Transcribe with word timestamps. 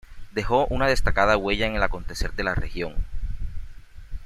Dejó 0.31 0.65
una 0.71 0.87
destacada 0.87 1.37
huella 1.37 1.67
en 1.67 1.75
el 1.75 1.83
acontecer 1.83 2.33
de 2.33 2.43
la 2.43 2.55
región. 2.55 3.05